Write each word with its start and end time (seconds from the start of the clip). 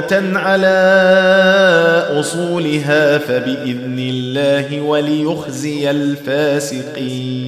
قائمه 0.00 0.38
على 0.38 0.76
اصولها 2.20 3.18
فباذن 3.18 3.98
الله 3.98 4.80
وليخزي 4.80 5.90
الفاسقين 5.90 7.44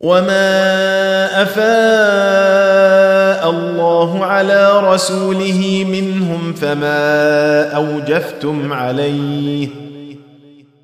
وما 0.00 1.42
افاء 1.42 3.50
الله 3.50 4.24
على 4.24 4.80
رسوله 4.92 5.84
منهم 5.88 6.52
فما 6.52 7.62
اوجفتم 7.76 8.72
عليه 8.72 9.68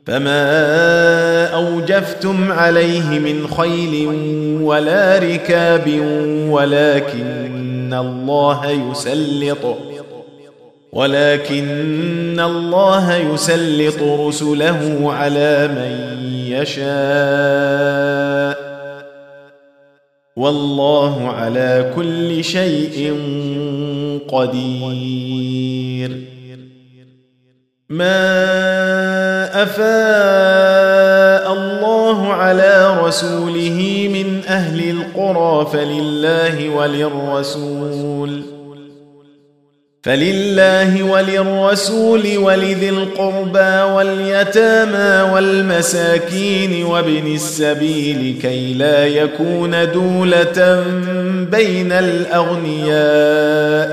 فما 0.06 1.46
اوجفتم 1.46 2.52
عليه 2.52 3.18
من 3.18 3.46
خيل 3.46 4.06
ولا 4.62 5.18
ركاب 5.18 6.00
ولكن 6.50 7.63
الله 7.94 8.70
يسلط 8.70 9.76
ولكن 10.92 12.40
الله 12.40 13.14
يسلط 13.16 14.02
رسله 14.02 15.12
على 15.12 15.68
من 15.68 16.18
يشاء 16.48 17.74
والله 20.36 21.28
على 21.28 21.92
كل 21.96 22.44
شيء 22.44 23.14
قدير. 24.28 26.10
ما 27.88 29.62
على 29.62 30.73
رسوله 33.06 34.08
من 34.14 34.40
أهل 34.48 34.90
القرى 34.90 35.66
فلله 35.72 36.68
وللرسول. 36.68 38.42
فلله 40.02 41.02
وللرسول 41.02 42.38
ولذي 42.38 42.88
القربى 42.88 43.92
واليتامى 43.92 45.32
والمساكين 45.32 46.84
وابن 46.84 47.34
السبيل 47.34 48.38
كي 48.42 48.74
لا 48.74 49.06
يكون 49.06 49.92
دولة 49.92 50.84
بين 51.50 51.92
الأغنياء 51.92 52.98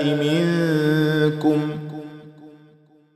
منكم. 0.05 1.59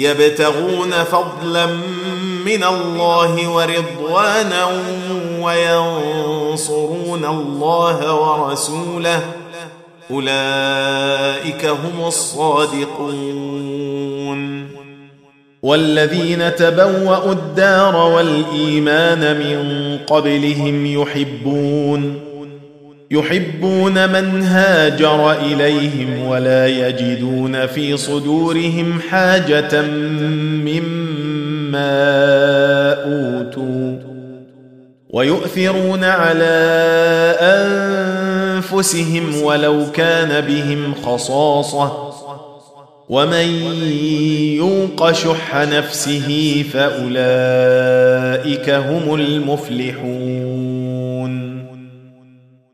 يبتغون 0.00 0.90
فضلا 0.90 1.66
من 2.44 2.64
الله 2.64 3.48
ورضوانا 3.48 4.68
وينصرون 5.40 7.24
الله 7.24 8.14
ورسوله. 8.14 9.20
أولئك 10.10 11.64
هم 11.64 12.06
الصادقون. 12.06 13.60
والذين 15.62 16.56
تبوأوا 16.56 17.32
الدار 17.32 17.96
والإيمان 17.96 19.38
من 19.38 19.98
قبلهم 20.06 20.86
يحبون 20.86 22.29
يحبون 23.12 24.08
من 24.08 24.42
هاجر 24.42 25.32
إليهم 25.32 26.26
ولا 26.26 26.66
يجدون 26.66 27.66
في 27.66 27.96
صدورهم 27.96 29.00
حاجة 29.10 29.82
مما 30.64 31.90
أوتوا 32.92 33.98
ويؤثرون 35.10 36.04
على 36.04 36.54
أنفسهم 38.56 39.42
ولو 39.42 39.84
كان 39.94 40.40
بهم 40.40 40.94
خصاصة 40.94 42.10
ومن 43.08 43.48
يوق 44.56 45.12
شح 45.12 45.56
نفسه 45.56 46.64
فأولئك 46.72 48.70
هم 48.70 49.14
المفلحون 49.14 50.69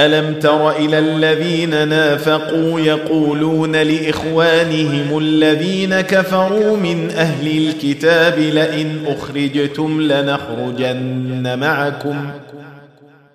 ألم 0.00 0.34
تر 0.34 0.70
إلى 0.70 0.98
الذين 0.98 1.88
نافقوا 1.88 2.80
يقولون 2.80 3.76
لإخوانهم 3.76 5.18
الذين 5.18 6.00
كفروا 6.00 6.76
من 6.76 7.10
أهل 7.10 7.68
الكتاب 7.68 8.38
لئن 8.38 8.98
أخرجتم 9.06 10.00
لنخرجن 10.00 11.58
معكم 11.58 12.30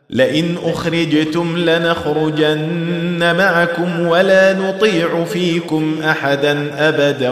لئن 0.09 0.55
أخرجتم 0.63 1.57
لنخرجن 1.57 3.35
معكم 3.37 4.07
ولا 4.07 4.53
نطيع 4.53 5.23
فيكم 5.23 5.95
أحدا 6.03 6.71
أبدا 6.89 7.29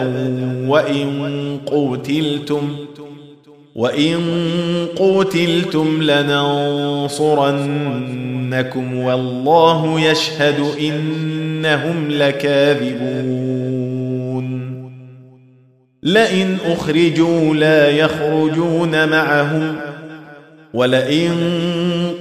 وإن 0.67 1.59
قوتلتم 1.65 2.75
وإن 3.75 4.19
قوتلتم 4.95 6.01
لننصرنكم 6.01 7.37
والله 8.97 9.99
يشهد 10.01 10.59
انهم 10.79 12.11
لكاذبون 12.11 13.53
لئن 16.03 16.57
اخرجوا 16.65 17.55
لا 17.55 17.89
يخرجون 17.89 19.09
معهم 19.09 19.75
ولئن 20.73 21.31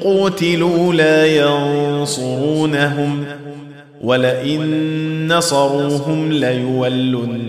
قوتلوا 0.03 0.95
لا 0.95 1.27
ينصرونهم 1.27 3.25
ولئن 4.03 4.63
نصروهم 5.33 6.33
ليولن 6.33 7.41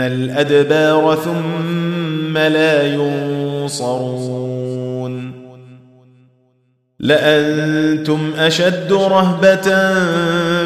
الادبار 0.00 1.14
ثم 1.24 1.81
لا 2.38 2.94
ينصرون. 2.94 4.32
لأنتم 7.00 8.32
أشد 8.38 8.92
رهبة 8.92 9.94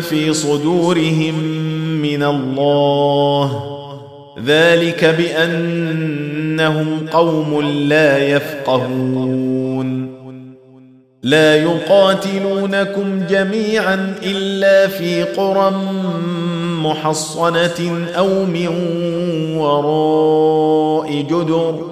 في 0.00 0.32
صدورهم 0.32 1.34
من 2.02 2.22
الله. 2.22 3.62
ذلك 4.46 5.04
بأنهم 5.04 6.86
قوم 7.12 7.60
لا 7.88 8.19
يفقهون. 8.19 10.16
لا 11.22 11.56
يقاتلونكم 11.56 13.26
جميعا 13.30 14.14
إلا 14.22 14.86
في 14.88 15.22
قرى 15.22 15.69
محصنة 16.86 18.06
أو 18.16 18.44
من 18.44 18.68
وراء 19.56 21.22
جدر. 21.22 21.90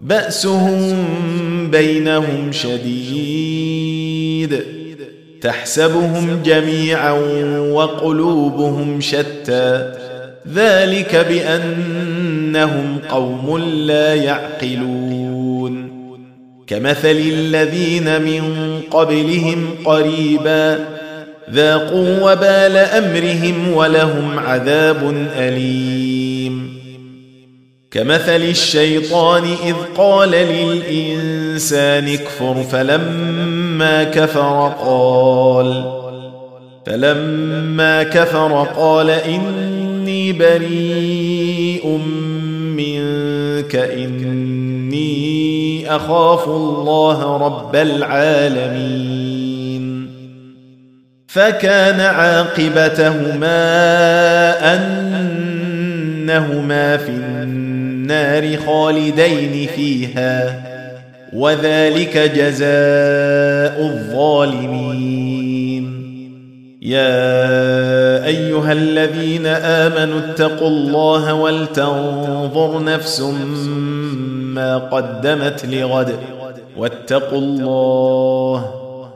بأسهم 0.00 1.06
بينهم 1.70 2.52
شديد. 2.52 3.60
تحسبهم 5.40 6.42
جميعا 6.44 7.12
وقلوبهم 7.58 9.00
شتى. 9.00 9.92
ذلك 10.54 11.26
بأنهم 11.28 12.98
قوم 13.08 13.58
لا 13.58 14.14
يعقلون. 14.14 16.00
كمثل 16.66 17.22
الذين 17.26 18.22
من 18.22 18.42
قبلهم 18.90 19.70
قريبا 19.84 20.78
ذاقوا 21.50 22.32
وبال 22.32 22.76
أمرهم 22.76 23.72
ولهم 23.72 24.38
عذاب 24.38 25.28
أليم. 25.36 26.80
كمثل 27.90 28.42
الشيطان 28.42 29.44
إذ 29.44 29.74
قال 29.96 30.30
للإنسان 30.30 32.08
اكفر 32.08 32.62
فلما 32.62 34.04
كفر 34.04 34.72
قال 34.84 36.00
فلما 36.86 38.02
كفر 38.02 38.66
قال 38.76 39.10
إني 39.10 40.32
بريء 40.32 42.00
منك 42.76 43.76
إني 43.76 45.20
أخاف 45.96 46.48
الله 46.48 47.36
رب 47.36 47.76
العالمين. 47.76 49.19
فكان 51.32 52.00
عاقبتهما 52.00 53.54
أنهما 54.74 56.96
في 56.96 57.10
النار 57.10 58.56
خالدين 58.56 59.68
فيها 59.76 60.62
وذلك 61.32 62.18
جزاء 62.18 63.86
الظالمين. 63.86 65.20
يا 66.82 68.26
أيها 68.26 68.72
الذين 68.72 69.46
آمنوا 69.46 70.18
اتقوا 70.18 70.68
الله 70.68 71.34
ولتنظر 71.34 72.84
نفس 72.84 73.20
ما 74.54 74.78
قدمت 74.78 75.66
لغد 75.66 76.14
واتقوا 76.76 77.38
الله 77.38 78.89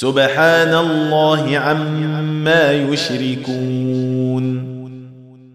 سبحان 0.00 0.74
الله 0.74 1.58
عما 1.58 2.72
يشركون. 2.72 4.44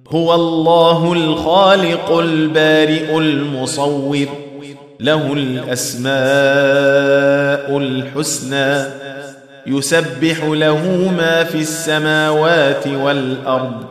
هو 0.08 0.36
الله 0.36 1.14
الخالق 1.14 2.12
البارئ 2.12 3.18
المصور 3.18 4.28
له 5.00 5.34
الأسماء 5.34 6.18
الحسنى 7.78 8.86
يسبح 9.68 10.44
له 10.44 11.12
ما 11.18 11.44
في 11.44 11.58
السماوات 11.58 12.88
والأرض 12.88 13.86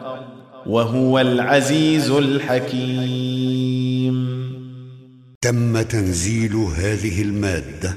وهو 0.67 1.19
العزيز 1.21 2.11
الحكيم. 2.11 3.35
تم 5.43 5.83
تنزيل 5.83 6.55
هذه 6.55 7.23
المادة 7.23 7.97